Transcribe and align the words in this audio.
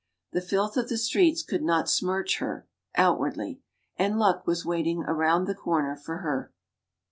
The 0.31 0.41
filth 0.41 0.77
of 0.77 0.89
the 0.89 0.97
streets 0.97 1.43
could 1.43 1.61
not 1.61 1.87
smirch 1.87 2.39
her 2.39 2.67
outwardly. 2.95 3.61
And 3.97 4.17
luck 4.17 4.47
was 4.47 4.65
waiting 4.65 5.03
around 5.03 5.45
the 5.45 5.53
corner 5.53 5.95
for 5.95 6.17
her. 6.25 6.51